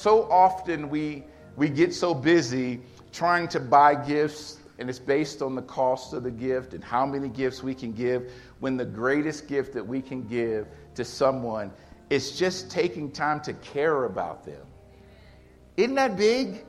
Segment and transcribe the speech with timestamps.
[0.00, 1.24] So often we,
[1.56, 2.80] we get so busy
[3.12, 7.04] trying to buy gifts, and it's based on the cost of the gift and how
[7.04, 11.70] many gifts we can give, when the greatest gift that we can give to someone
[12.08, 14.62] is just taking time to care about them.
[15.76, 16.64] Isn't that big?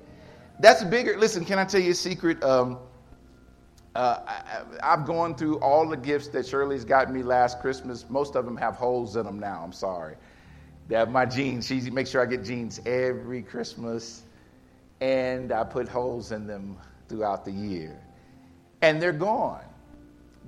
[0.59, 1.17] That's bigger.
[1.17, 2.43] Listen, can I tell you a secret?
[2.43, 2.79] Um,
[3.95, 4.19] uh,
[4.83, 8.09] I, have gone through all the gifts that Shirley's got me last Christmas.
[8.09, 9.61] Most of them have holes in them now.
[9.63, 10.17] I'm sorry.
[10.87, 11.67] They have my jeans.
[11.67, 14.23] She makes sure I get jeans every Christmas,
[14.99, 17.97] and I put holes in them throughout the year.
[18.81, 19.63] And they're gone.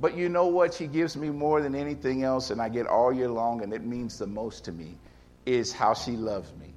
[0.02, 0.74] But you know what?
[0.74, 3.86] She gives me more than anything else, and I get all year long, and it
[3.86, 4.98] means the most to me,
[5.46, 6.74] is how she loves me.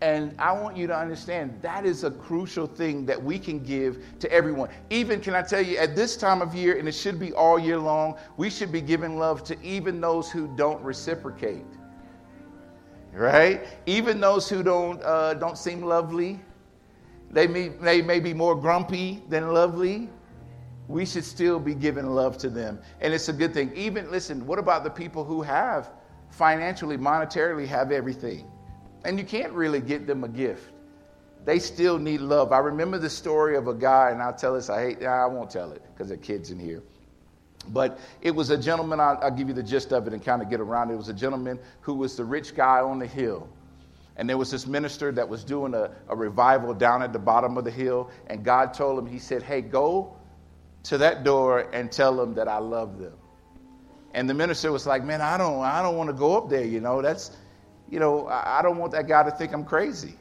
[0.00, 4.04] And I want you to understand that is a crucial thing that we can give
[4.18, 4.68] to everyone.
[4.90, 7.58] Even, can I tell you, at this time of year, and it should be all
[7.58, 11.64] year long, we should be giving love to even those who don't reciprocate.
[13.14, 13.64] Right?
[13.86, 16.40] Even those who don't, uh, don't seem lovely.
[17.30, 20.10] They may, they may be more grumpy than lovely.
[20.88, 22.80] We should still be giving love to them.
[23.00, 23.72] And it's a good thing.
[23.74, 25.90] Even, listen, what about the people who have
[26.30, 28.50] financially, monetarily, have everything?
[29.04, 30.70] And you can't really get them a gift.
[31.44, 32.52] They still need love.
[32.52, 35.50] I remember the story of a guy, and I'll tell this, I hate, I won't
[35.50, 36.82] tell it because are kids in here.
[37.68, 40.42] But it was a gentleman, I'll, I'll give you the gist of it and kind
[40.42, 40.94] of get around it.
[40.94, 43.48] It was a gentleman who was the rich guy on the hill.
[44.16, 47.56] And there was this minister that was doing a, a revival down at the bottom
[47.56, 48.10] of the hill.
[48.28, 50.16] And God told him, He said, Hey, go
[50.84, 53.14] to that door and tell them that I love them.
[54.12, 56.64] And the minister was like, Man, I don't, I don't want to go up there,
[56.64, 57.02] you know.
[57.02, 57.36] That's
[57.90, 60.14] you know, I don't want that guy to think I'm crazy.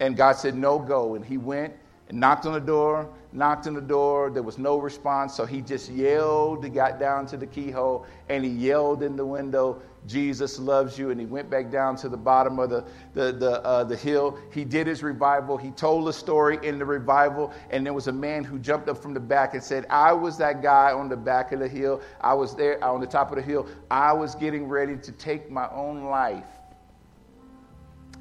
[0.00, 1.14] And God said, No, go.
[1.14, 1.74] And he went
[2.14, 4.30] knocked on the door, knocked on the door.
[4.30, 5.34] There was no response.
[5.34, 9.26] So he just yelled, he got down to the keyhole, and he yelled in the
[9.26, 11.10] window, Jesus loves you.
[11.10, 14.38] And he went back down to the bottom of the, the, the, uh, the hill.
[14.52, 15.56] He did his revival.
[15.56, 17.52] He told a story in the revival.
[17.70, 20.38] And there was a man who jumped up from the back and said, I was
[20.38, 22.00] that guy on the back of the hill.
[22.20, 23.66] I was there on the top of the hill.
[23.90, 26.44] I was getting ready to take my own life.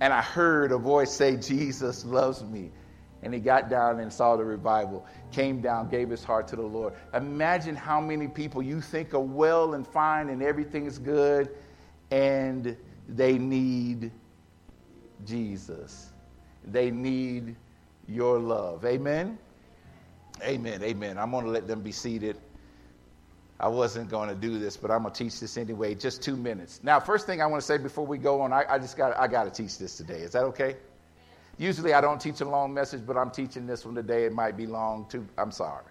[0.01, 2.71] And I heard a voice say, Jesus loves me.
[3.23, 6.61] And he got down and saw the revival, came down, gave his heart to the
[6.61, 6.93] Lord.
[7.13, 11.49] Imagine how many people you think are well and fine and everything's good,
[12.11, 12.75] and
[13.07, 14.11] they need
[15.25, 16.11] Jesus.
[16.65, 17.55] They need
[18.07, 18.85] your love.
[18.85, 19.37] Amen?
[20.41, 20.83] Amen.
[20.83, 21.17] Amen.
[21.17, 22.37] I'm going to let them be seated.
[23.59, 25.95] I wasn't going to do this, but I'm going to teach this anyway.
[25.95, 26.81] Just two minutes.
[26.83, 29.17] Now, first thing I want to say before we go on, I, I just got
[29.17, 30.19] I got to teach this today.
[30.19, 30.75] Is that okay?
[31.57, 34.25] Usually I don't teach a long message, but I'm teaching this one today.
[34.25, 35.27] It might be long too.
[35.37, 35.85] I'm sorry.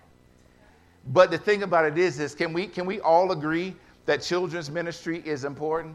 [1.08, 3.74] But the thing about it is, is can we can we all agree
[4.06, 5.94] that children's ministry is important?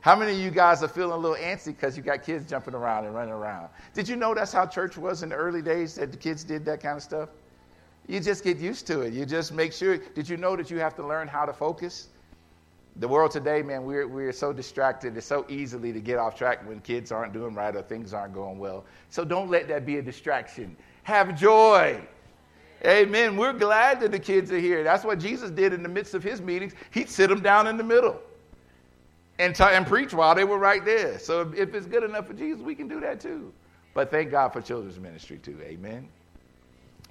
[0.00, 2.74] How many of you guys are feeling a little antsy because you got kids jumping
[2.74, 3.68] around and running around?
[3.92, 6.64] Did you know that's how church was in the early days that the kids did
[6.66, 7.30] that kind of stuff?
[8.06, 9.12] You just get used to it.
[9.12, 9.96] You just make sure.
[9.96, 12.08] Did you know that you have to learn how to focus?
[12.98, 15.16] The world today, man, we're, we're so distracted.
[15.16, 18.32] It's so easily to get off track when kids aren't doing right or things aren't
[18.32, 18.84] going well.
[19.10, 20.76] So don't let that be a distraction.
[21.02, 22.00] Have joy.
[22.84, 23.36] Amen.
[23.36, 24.82] We're glad that the kids are here.
[24.82, 26.72] That's what Jesus did in the midst of his meetings.
[26.90, 28.20] He'd sit them down in the middle
[29.38, 31.18] and, t- and preach while they were right there.
[31.18, 33.52] So if, if it's good enough for Jesus, we can do that too.
[33.92, 35.58] But thank God for children's ministry too.
[35.62, 36.08] Amen.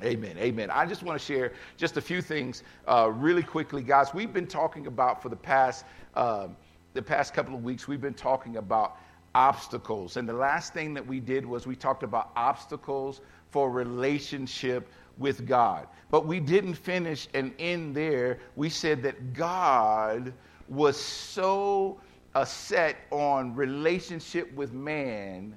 [0.04, 0.38] Amen.
[0.38, 0.70] Amen.
[0.70, 4.14] I just want to share just a few things uh, really quickly, guys.
[4.14, 5.86] We've been talking about for the past
[6.16, 6.50] uh,
[6.94, 7.88] the past couple of weeks.
[7.88, 8.98] We've been talking about
[9.34, 14.90] obstacles, and the last thing that we did was we talked about obstacles for relationship
[15.18, 15.88] with God.
[16.12, 18.40] But we didn't finish and end there.
[18.58, 20.34] We said that God
[20.68, 22.02] was so
[22.34, 25.56] uh, set on relationship with man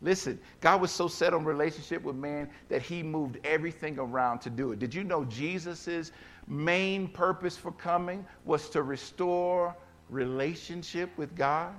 [0.00, 4.50] Listen, God was so set on relationship with man that he moved everything around to
[4.50, 4.78] do it.
[4.78, 6.12] Did you know Jesus'
[6.46, 9.76] main purpose for coming was to restore
[10.08, 11.74] relationship with God?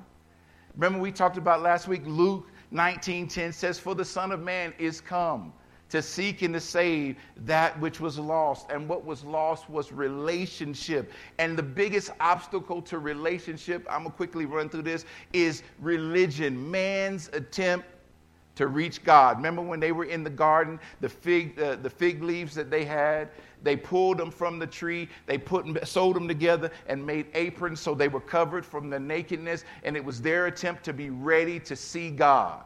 [0.76, 5.00] Remember we talked about last week Luke 19:10 says for the son of man is
[5.00, 5.54] come
[5.90, 8.70] to seek and to save that which was lost.
[8.70, 11.12] And what was lost was relationship.
[11.40, 16.70] And the biggest obstacle to relationship, I'm going to quickly run through this, is religion,
[16.70, 17.88] man's attempt
[18.60, 19.38] to reach God.
[19.38, 22.84] Remember when they were in the garden, the fig, uh, the fig leaves that they
[22.84, 23.30] had?
[23.64, 27.80] They pulled them from the tree, they put them, sewed them together, and made aprons
[27.80, 31.58] so they were covered from the nakedness, and it was their attempt to be ready
[31.62, 32.66] to see God.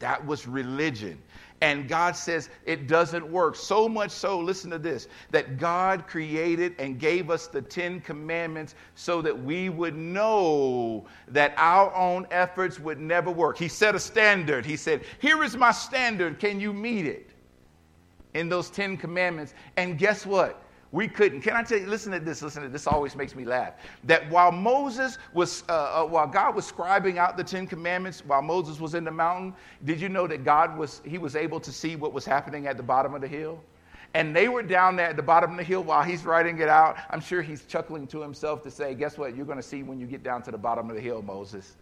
[0.00, 1.22] That was religion.
[1.62, 3.54] And God says it doesn't work.
[3.54, 8.74] So much so, listen to this, that God created and gave us the Ten Commandments
[8.96, 13.56] so that we would know that our own efforts would never work.
[13.56, 14.66] He set a standard.
[14.66, 16.40] He said, Here is my standard.
[16.40, 17.30] Can you meet it?
[18.34, 19.54] In those Ten Commandments.
[19.76, 20.60] And guess what?
[20.92, 21.40] We couldn't.
[21.40, 21.86] Can I tell you?
[21.86, 22.42] Listen to this.
[22.42, 22.86] Listen to this.
[22.86, 23.72] Always makes me laugh.
[24.04, 28.42] That while Moses was, uh, uh, while God was scribing out the Ten Commandments, while
[28.42, 29.54] Moses was in the mountain,
[29.84, 32.76] did you know that God was, he was able to see what was happening at
[32.76, 33.58] the bottom of the hill?
[34.12, 36.68] And they were down there at the bottom of the hill while he's writing it
[36.68, 36.98] out.
[37.08, 39.34] I'm sure he's chuckling to himself to say, Guess what?
[39.34, 41.76] You're going to see when you get down to the bottom of the hill, Moses.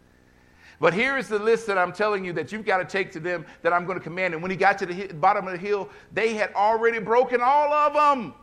[0.78, 3.20] But here is the list that I'm telling you that you've got to take to
[3.20, 4.34] them that I'm going to command.
[4.34, 7.72] And when he got to the bottom of the hill, they had already broken all
[7.74, 8.34] of them.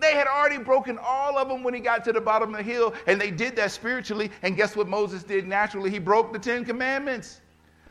[0.00, 2.62] They had already broken all of them when he got to the bottom of the
[2.62, 4.30] hill, and they did that spiritually.
[4.42, 5.90] And guess what Moses did naturally?
[5.90, 7.40] He broke the Ten Commandments.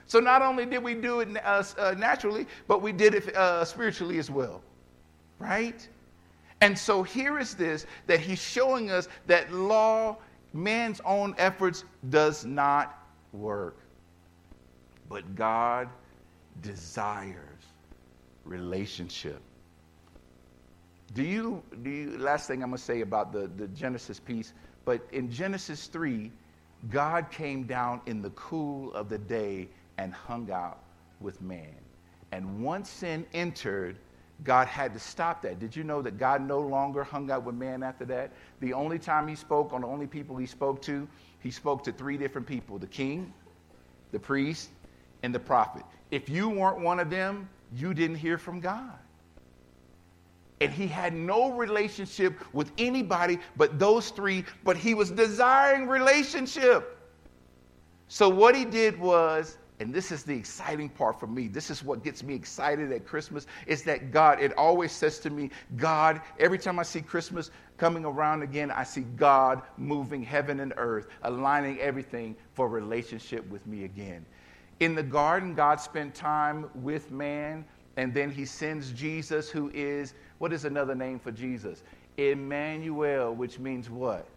[0.06, 3.66] So not only did we do it uh, uh, naturally, but we did it uh,
[3.66, 4.62] spiritually as well.
[5.40, 5.88] Right?
[6.62, 10.18] And so here is this that he's showing us that law,
[10.54, 12.98] man's own efforts, does not
[13.34, 13.78] work.
[15.10, 15.90] But God
[16.62, 17.44] desires
[18.46, 19.42] relationship.
[21.14, 24.54] Do you, do you, last thing I'm going to say about the, the Genesis piece,
[24.86, 26.32] but in Genesis 3,
[26.90, 29.68] God came down in the cool of the day
[29.98, 30.80] and hung out
[31.20, 31.76] with man.
[32.32, 33.98] And once sin entered,
[34.44, 35.60] God had to stop that.
[35.60, 38.32] Did you know that God no longer hung out with man after that?
[38.60, 41.08] The only time he spoke, on the only people he spoke to,
[41.40, 43.34] he spoke to three different people the king,
[44.12, 44.70] the priest,
[45.24, 45.84] and the prophet.
[46.12, 49.00] If you weren't one of them, you didn't hear from God
[50.60, 56.98] and he had no relationship with anybody but those three, but he was desiring relationship.
[58.08, 61.84] So, what he did was, and this is the exciting part for me, this is
[61.84, 66.22] what gets me excited at Christmas, is that God, it always says to me, God,
[66.40, 71.08] every time I see Christmas coming around again, I see God moving heaven and earth,
[71.24, 74.26] aligning everything for relationship with me again.
[74.80, 77.66] In the garden, God spent time with man,
[77.98, 81.84] and then he sends Jesus, who is what is another name for Jesus?
[82.18, 84.28] Emmanuel, which means what?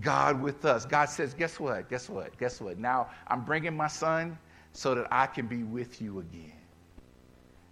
[0.00, 0.86] God with us.
[0.86, 1.88] God says, guess what?
[1.90, 2.36] Guess what?
[2.38, 2.78] Guess what?
[2.78, 4.38] Now I'm bringing my son
[4.72, 6.52] so that I can be with you again.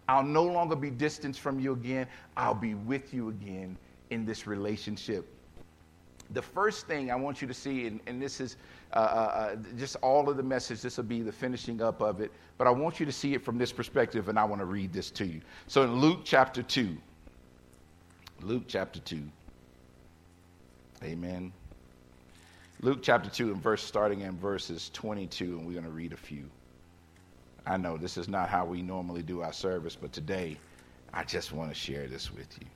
[0.09, 2.07] I'll no longer be distant from you again.
[2.37, 3.79] I'll be with you again
[4.11, 5.27] in this relationship.
[6.33, 8.57] The first thing I want you to see, and, and this is
[8.93, 12.21] uh, uh, uh just all of the message, this will be the finishing up of
[12.21, 14.67] it, but I want you to see it from this perspective, and I want to
[14.67, 15.41] read this to you.
[15.67, 16.97] So in Luke chapter 2,
[18.43, 19.23] Luke chapter 2.
[21.03, 21.53] Amen.
[22.81, 26.17] Luke chapter 2 and verse starting in verses 22 and we're going to read a
[26.17, 26.45] few.
[27.67, 30.57] I know this is not how we normally do our service, but today
[31.13, 32.67] I just want to share this with you.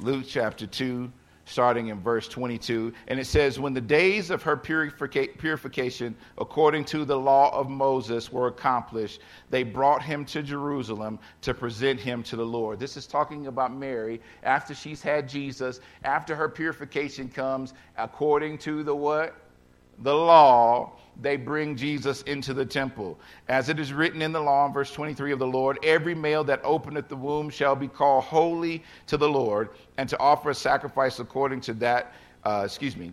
[0.00, 1.10] Luke chapter 2
[1.46, 2.92] starting in verse 22.
[3.08, 7.70] And it says, When the days of her purifica- purification, according to the law of
[7.70, 12.78] Moses, were accomplished, they brought him to Jerusalem to present him to the Lord.
[12.78, 18.82] This is talking about Mary after she's had Jesus, after her purification comes, according to
[18.82, 19.34] the what?
[20.00, 23.18] The law they bring Jesus into the temple.
[23.48, 26.44] As it is written in the law, in verse 23 of the Lord, every male
[26.44, 30.54] that openeth the womb shall be called holy to the Lord, and to offer a
[30.54, 32.12] sacrifice according to that,
[32.44, 33.12] uh, excuse me,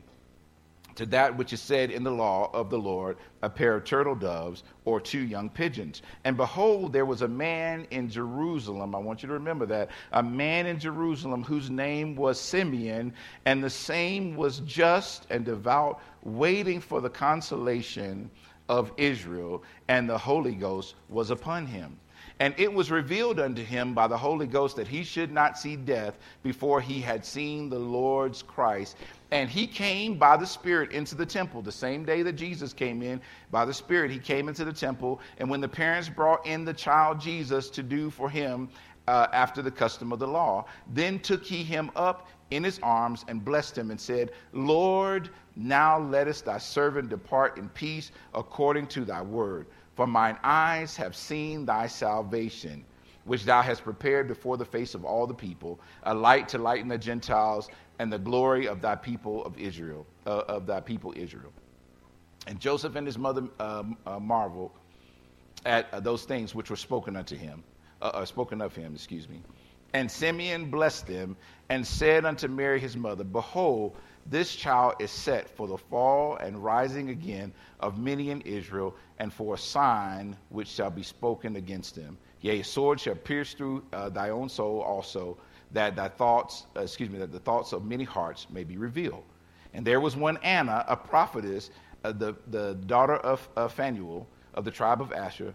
[0.95, 4.15] to that which is said in the law of the Lord, a pair of turtle
[4.15, 6.01] doves or two young pigeons.
[6.23, 8.93] And behold, there was a man in Jerusalem.
[8.93, 9.89] I want you to remember that.
[10.11, 13.13] A man in Jerusalem whose name was Simeon,
[13.45, 18.29] and the same was just and devout, waiting for the consolation
[18.69, 21.97] of Israel, and the Holy Ghost was upon him.
[22.39, 25.75] And it was revealed unto him by the Holy Ghost that he should not see
[25.75, 28.97] death before he had seen the Lord's Christ.
[29.31, 31.61] And he came by the Spirit into the temple.
[31.61, 35.21] The same day that Jesus came in, by the Spirit, he came into the temple.
[35.37, 38.69] And when the parents brought in the child Jesus to do for him
[39.07, 43.25] uh, after the custom of the law, then took he him up in his arms
[43.27, 49.05] and blessed him and said, Lord, now lettest thy servant depart in peace according to
[49.05, 49.67] thy word.
[49.95, 52.83] For mine eyes have seen thy salvation,
[53.25, 56.87] which thou hast prepared before the face of all the people, a light to lighten
[56.87, 57.69] the Gentiles
[57.99, 61.51] and the glory of thy people of Israel, uh, of thy people Israel.
[62.47, 64.71] And Joseph and his mother uh, uh, marveled
[65.65, 67.63] at uh, those things which were spoken unto him,
[68.07, 69.41] uh, spoken of him, excuse me.
[69.93, 71.37] And Simeon blessed them
[71.69, 73.95] and said unto Mary his mother, Behold,
[74.25, 79.31] this child is set for the fall and rising again of many in Israel, and
[79.31, 82.17] for a sign which shall be spoken against them.
[82.41, 85.37] Yea, a sword shall pierce through uh, thy own soul also,
[85.71, 89.23] that thy thoughts, uh, excuse me, that the thoughts of many hearts may be revealed.
[89.73, 91.69] And there was one Anna, a prophetess,
[92.03, 95.53] uh, the, the daughter of Phanuel of the tribe of Asher.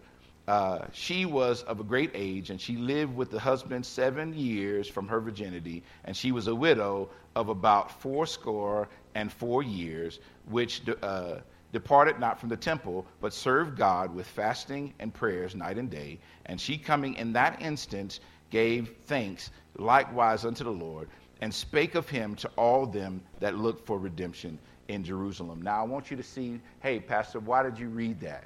[0.49, 4.89] Uh, she was of a great age, and she lived with the husband seven years
[4.89, 10.81] from her virginity, and she was a widow of about fourscore and four years, which
[11.03, 11.35] uh,
[11.71, 16.19] departed not from the temple, but served God with fasting and prayers night and day.
[16.47, 21.11] And she coming in that instant gave thanks likewise unto the Lord,
[21.43, 25.61] and spake of him to all them that looked for redemption in Jerusalem.
[25.61, 28.45] Now I want you to see, hey, Pastor, why did you read that?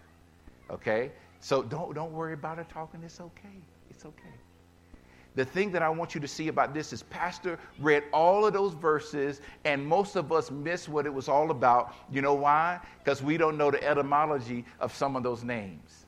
[0.68, 1.12] Okay?
[1.42, 3.02] So don't, don't worry about her talking.
[3.04, 3.58] It's okay.
[3.90, 4.30] It's okay.
[5.34, 8.52] The thing that I want you to see about this is Pastor read all of
[8.52, 11.94] those verses, and most of us miss what it was all about.
[12.12, 12.78] You know why?
[13.02, 16.06] Because we don't know the etymology of some of those names.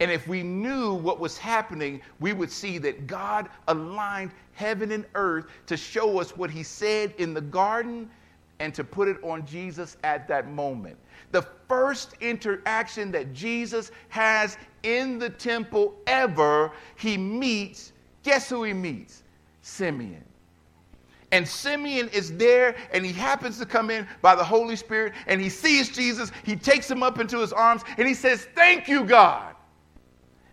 [0.00, 5.04] And if we knew what was happening, we would see that God aligned heaven and
[5.14, 8.10] earth to show us what He said in the garden
[8.62, 10.96] and to put it on Jesus at that moment.
[11.32, 17.92] The first interaction that Jesus has in the temple ever, he meets,
[18.22, 19.24] guess who he meets?
[19.62, 20.22] Simeon.
[21.32, 25.40] And Simeon is there, and he happens to come in by the Holy Spirit, and
[25.40, 26.30] he sees Jesus.
[26.44, 29.56] He takes him up into his arms, and he says, Thank you, God.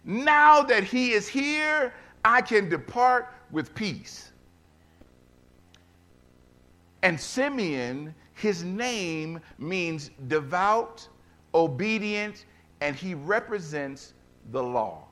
[0.04, 1.94] Now that he is here,
[2.26, 4.29] I can depart with peace.
[7.10, 11.08] And Simeon, his name means devout,
[11.56, 12.46] obedient,
[12.82, 14.14] and he represents
[14.52, 15.06] the law.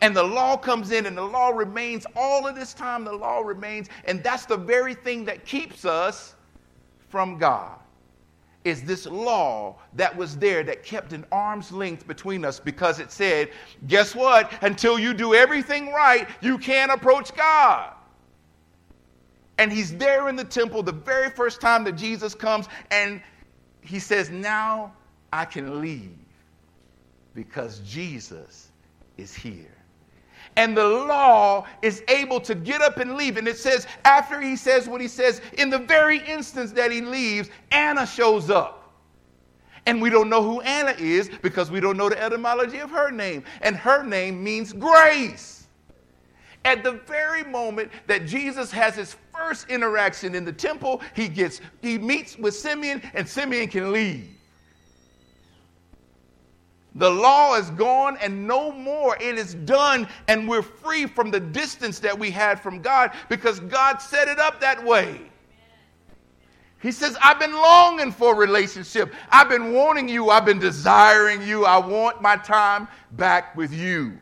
[0.00, 3.40] And the law comes in, and the law remains all of this time, the law
[3.40, 6.34] remains, and that's the very thing that keeps us
[7.10, 7.78] from God.
[8.64, 13.12] Is this law that was there that kept an arm's length between us because it
[13.12, 13.50] said,
[13.86, 14.50] guess what?
[14.62, 17.93] Until you do everything right, you can't approach God.
[19.58, 23.22] And he's there in the temple the very first time that Jesus comes, and
[23.80, 24.92] he says, Now
[25.32, 26.16] I can leave
[27.34, 28.70] because Jesus
[29.16, 29.70] is here.
[30.56, 33.36] And the law is able to get up and leave.
[33.36, 37.00] And it says, after he says what he says, in the very instance that he
[37.00, 38.92] leaves, Anna shows up.
[39.86, 43.10] And we don't know who Anna is because we don't know the etymology of her
[43.10, 43.44] name.
[43.60, 45.66] And her name means grace.
[46.64, 51.60] At the very moment that Jesus has his first interaction in the temple, he gets
[51.82, 54.28] he meets with Simeon and Simeon can leave.
[56.96, 59.16] The law is gone and no more.
[59.20, 63.58] It is done, and we're free from the distance that we had from God because
[63.60, 65.20] God set it up that way.
[66.80, 69.12] He says, I've been longing for a relationship.
[69.30, 70.30] I've been wanting you.
[70.30, 71.64] I've been desiring you.
[71.64, 74.18] I want my time back with you.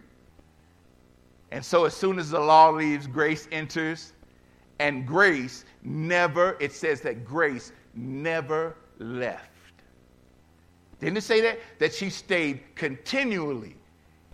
[1.50, 4.12] And so, as soon as the law leaves, grace enters.
[4.82, 9.48] And grace never, it says that grace never left.
[10.98, 11.60] Didn't it say that?
[11.78, 13.76] That she stayed continually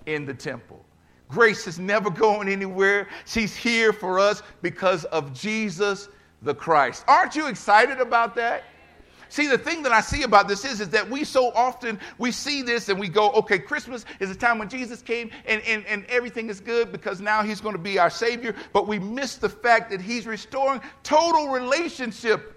[0.06, 0.82] in the temple.
[1.28, 3.08] Grace is never going anywhere.
[3.26, 6.08] She's here for us because of Jesus
[6.40, 7.04] the Christ.
[7.08, 8.64] Aren't you excited about that?
[9.28, 12.32] See, the thing that I see about this is, is that we so often we
[12.32, 15.84] see this and we go, okay, Christmas is the time when Jesus came and, and,
[15.86, 18.54] and everything is good because now he's going to be our Savior.
[18.72, 22.54] But we miss the fact that he's restoring total relationship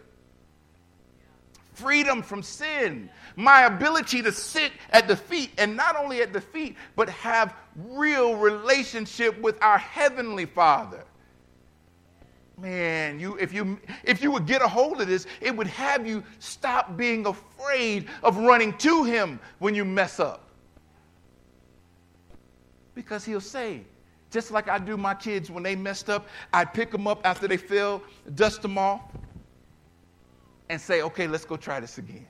[1.73, 6.41] freedom from sin, my ability to sit at the feet, and not only at the
[6.41, 11.03] feet, but have real relationship with our Heavenly Father.
[12.61, 16.05] Man, you, if, you, if you would get a hold of this, it would have
[16.05, 20.47] you stop being afraid of running to Him when you mess up.
[22.93, 23.81] Because He'll say,
[24.29, 27.47] just like I do my kids when they messed up, I pick them up after
[27.47, 28.03] they fell,
[28.35, 29.01] dust them off,
[30.69, 32.27] and say, okay, let's go try this again.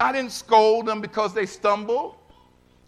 [0.00, 2.16] I didn't scold them because they stumbled.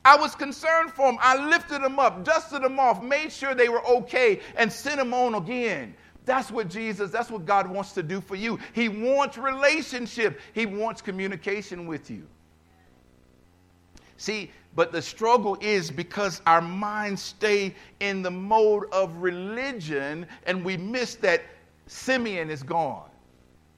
[0.06, 1.18] I was concerned for them.
[1.20, 5.12] I lifted them up, dusted them off, made sure they were okay, and sent them
[5.12, 5.96] on again.
[6.24, 8.56] That's what Jesus, that's what God wants to do for you.
[8.72, 12.24] He wants relationship, He wants communication with you.
[14.16, 20.64] See, but the struggle is because our minds stay in the mode of religion and
[20.64, 21.42] we miss that
[21.88, 23.10] Simeon is gone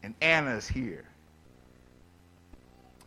[0.02, 1.06] and Anna is here.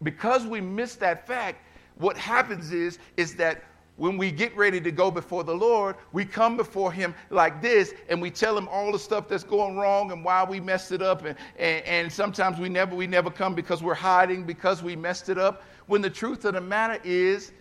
[0.02, 1.60] Because we miss that fact,
[2.02, 3.64] what happens is, is that
[3.98, 7.94] when we get ready to go before the Lord, we come before Him like this
[8.10, 11.04] and we tell Him all the stuff that's going wrong and why we messed it
[11.04, 11.24] up.
[11.24, 15.30] And, and, and sometimes we never, we never come because we're hiding because we messed
[15.30, 15.62] it up.
[15.86, 17.52] When the truth of the matter is,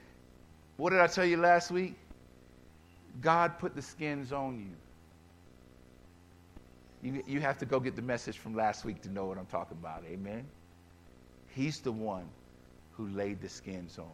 [0.78, 1.94] what did I tell you last week?
[3.20, 4.58] God put the skins on
[7.02, 7.10] you.
[7.12, 9.46] You, you have to go get the message from last week to know what I'm
[9.46, 10.04] talking about.
[10.10, 10.46] Amen.
[11.48, 12.24] He's the one
[12.92, 14.06] who laid the skins on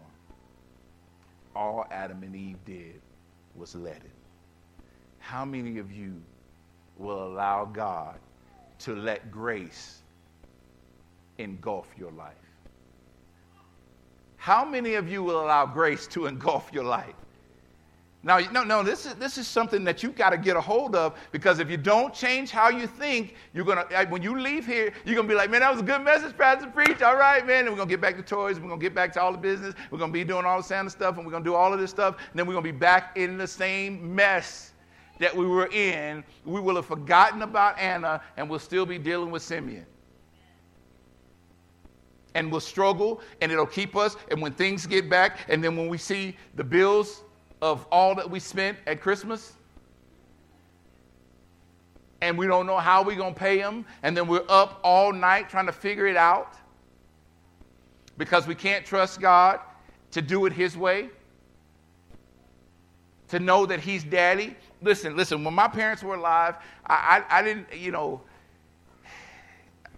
[1.57, 3.01] all Adam and Eve did
[3.55, 4.11] was let it.
[5.19, 6.23] How many of you
[6.99, 8.19] will allow God
[8.81, 10.03] to let grace
[11.39, 12.35] engulf your life?
[14.37, 17.15] How many of you will allow grace to engulf your life?
[18.27, 20.97] Now, no, no, this is, this is something that you've got to get a hold
[20.97, 24.37] of because if you don't change how you think, you're going to, uh, when you
[24.37, 27.03] leave here, you're going to be like, man, that was a good message, Pastor Preach.
[27.03, 27.61] All right, man.
[27.61, 28.59] And we're going to get back to toys.
[28.59, 29.77] We're going to get back to all the business.
[29.93, 31.73] We're going to be doing all the Santa stuff and we're going to do all
[31.73, 32.17] of this stuff.
[32.19, 34.73] And then we're going to be back in the same mess
[35.21, 36.25] that we were in.
[36.45, 39.87] We will have forgotten about Anna and we'll still be dealing with Simeon
[42.35, 44.17] and we'll struggle and it'll keep us.
[44.33, 47.23] And when things get back, and then when we see the bills
[47.63, 49.53] of all that we spent at Christmas?
[52.21, 53.85] And we don't know how we're going to pay them.
[54.03, 56.55] And then we're up all night trying to figure it out
[58.19, 59.61] because we can't trust God
[60.13, 61.11] to do it His way,
[63.29, 64.57] to know that He's daddy.
[64.81, 68.23] Listen, listen, when my parents were alive, I, I, I didn't, you know,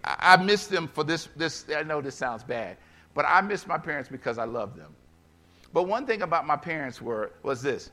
[0.03, 1.65] I, I miss them for this, this.
[1.75, 2.77] I know this sounds bad,
[3.13, 4.93] but I miss my parents because I love them.
[5.73, 7.91] But one thing about my parents were was this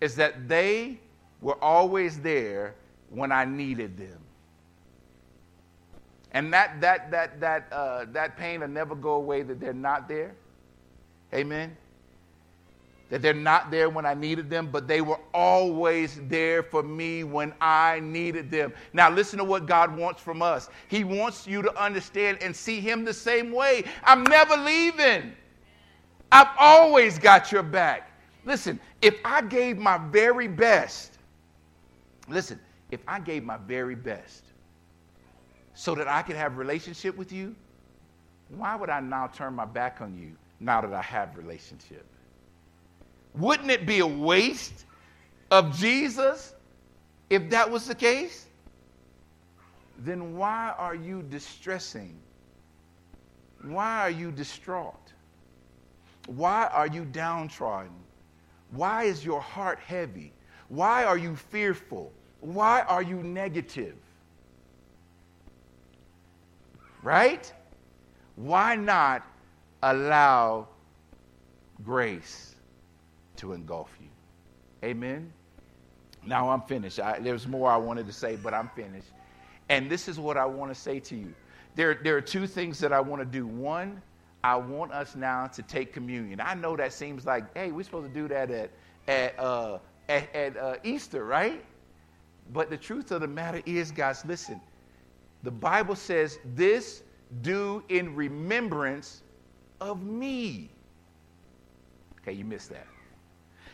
[0.00, 0.98] is that they
[1.40, 2.74] were always there
[3.10, 4.18] when I needed them.
[6.32, 10.08] And that that that that uh, that pain will never go away that they're not
[10.08, 10.34] there.
[11.32, 11.76] Amen.
[13.08, 17.22] That they're not there when I needed them, but they were always there for me
[17.22, 18.72] when I needed them.
[18.92, 20.68] Now, listen to what God wants from us.
[20.88, 23.84] He wants you to understand and see Him the same way.
[24.02, 25.32] I'm never leaving.
[26.36, 28.10] I've always got your back.
[28.44, 31.16] Listen, if I gave my very best,
[32.28, 34.44] listen, if I gave my very best
[35.72, 37.56] so that I could have relationship with you,
[38.50, 42.04] why would I now turn my back on you now that I have relationship?
[43.34, 44.84] Wouldn't it be a waste
[45.50, 46.54] of Jesus
[47.30, 48.44] if that was the case?
[50.00, 52.18] Then why are you distressing?
[53.62, 55.14] Why are you distraught?
[56.26, 57.92] Why are you downtrodden?
[58.70, 60.32] Why is your heart heavy?
[60.68, 62.12] Why are you fearful?
[62.40, 63.96] Why are you negative?
[67.02, 67.52] Right?
[68.34, 69.22] Why not
[69.82, 70.68] allow
[71.84, 72.54] grace
[73.36, 74.08] to engulf you?
[74.86, 75.32] Amen?
[76.24, 76.98] Now I'm finished.
[76.98, 79.08] I, there's more I wanted to say, but I'm finished.
[79.68, 81.32] And this is what I want to say to you.
[81.76, 83.46] There, there are two things that I want to do.
[83.46, 84.02] One,
[84.46, 86.40] I want us now to take communion.
[86.40, 88.70] I know that seems like, hey, we're supposed to do that at,
[89.08, 89.78] at, uh,
[90.08, 91.64] at, at uh, Easter, right?
[92.52, 94.60] But the truth of the matter is, guys, listen.
[95.42, 97.02] The Bible says, this
[97.42, 99.24] do in remembrance
[99.80, 100.70] of me.
[102.20, 102.86] Okay, you missed that.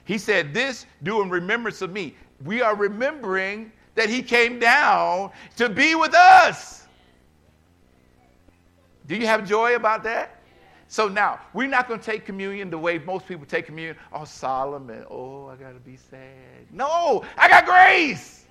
[0.05, 2.17] He said, This do in remembrance of me.
[2.47, 6.87] We are remembering that he came down to be with us.
[9.07, 10.42] Do you have joy about that?
[10.93, 13.97] So now, we're not going to take communion the way most people take communion.
[14.13, 16.67] Oh, Solomon, oh, I got to be sad.
[16.71, 18.45] No, I got grace.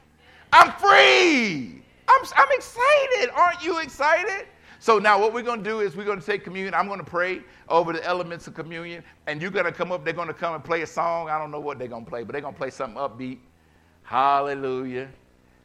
[0.52, 1.84] I'm free.
[2.08, 3.30] I'm, I'm excited.
[3.36, 4.48] Aren't you excited?
[4.80, 6.74] So now what we're going to do is we're going to take communion.
[6.74, 10.04] I'm going to pray over the elements of communion, and you're going to come up.
[10.04, 11.30] They're going to come and play a song.
[11.30, 13.38] I don't know what they're going to play, but they're going to play something upbeat.
[14.02, 15.10] Hallelujah.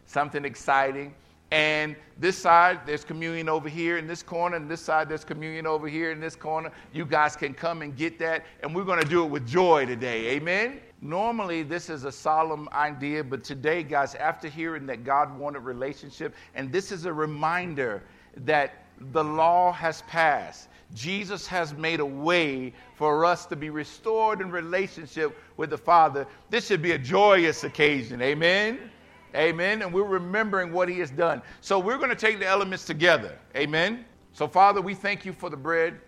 [0.04, 1.14] Something exciting.
[1.52, 5.66] And this side, there's communion over here in this corner, and this side, there's communion
[5.66, 6.72] over here in this corner.
[6.92, 9.86] You guys can come and get that, and we're going to do it with joy
[9.86, 10.30] today.
[10.30, 10.80] Amen?
[11.00, 16.34] Normally, this is a solemn idea, but today, guys, after hearing that God wanted relationship,
[16.54, 18.02] and this is a reminder
[18.38, 20.68] that the law has passed.
[20.94, 26.26] Jesus has made a way for us to be restored in relationship with the Father.
[26.48, 28.22] This should be a joyous occasion.
[28.22, 28.90] Amen?
[29.36, 29.82] Amen.
[29.82, 31.42] And we're remembering what he has done.
[31.60, 33.38] So we're going to take the elements together.
[33.54, 34.04] Amen.
[34.32, 36.00] So, Father, we thank you for the bread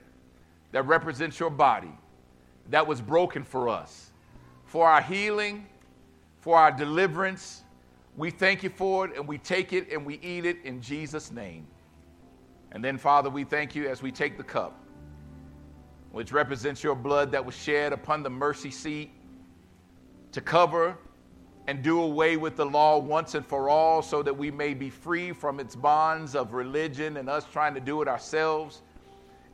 [0.73, 1.93] that represents your body
[2.71, 4.13] that was broken for us,
[4.65, 5.67] for our healing,
[6.41, 7.63] for our deliverance.
[8.17, 11.31] We thank you for it and we take it and we eat it in Jesus'
[11.31, 11.67] name.
[12.73, 14.79] And then, Father, we thank you as we take the cup,
[16.13, 19.11] which represents your blood that was shed upon the mercy seat
[20.33, 20.99] to cover
[21.69, 24.89] and do away with the law once and for all so that we may be
[24.89, 28.81] free from its bonds of religion and us trying to do it ourselves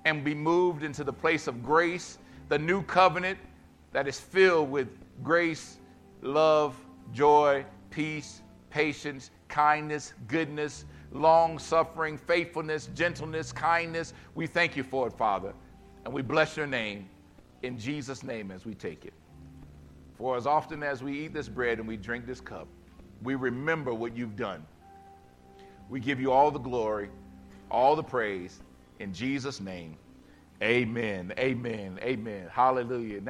[0.05, 3.37] and be moved into the place of grace, the new covenant
[3.91, 4.87] that is filled with
[5.25, 5.79] grace,
[6.23, 6.77] love,
[7.13, 14.15] joy, peace, patience, kindness, goodness, long suffering, faithfulness, gentleness, kindness.
[14.37, 15.53] We thank you for it, Father.
[16.05, 17.09] And we bless your name
[17.65, 19.15] in Jesus' name as we take it.
[20.17, 22.69] For as often as we eat this bread and we drink this cup,
[23.23, 24.65] we remember what you've done.
[25.89, 27.11] We give you all the glory,
[27.71, 28.61] all the praise.
[29.01, 29.97] In Jesus' name,
[30.63, 32.49] amen, amen, amen.
[32.51, 33.21] Hallelujah.